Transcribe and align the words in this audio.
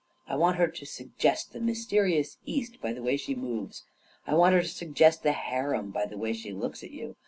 I 0.27 0.35
want 0.35 0.57
her 0.57 0.67
to 0.67 0.85
suggest 0.87 1.53
the 1.53 1.59
\ 1.59 1.59
Mysterious 1.69 2.39
East 2.43 2.81
by 2.81 2.91
the 2.91 3.03
way 3.03 3.17
she 3.17 3.35
moves; 3.35 3.83
I 4.25 4.33
want 4.33 4.55
her 4.55 4.61
to 4.63 4.67
suggest 4.67 5.21
the 5.21 5.31
harem 5.33 5.91
by 5.91 6.07
the 6.07 6.17
way 6.17 6.33
she 6.33 6.51
looks 6.51 6.83
at 6.83 6.89
you. 6.89 7.17